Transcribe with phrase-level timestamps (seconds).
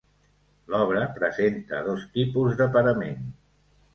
[0.75, 3.31] L'obra presenta dos tipus de parament.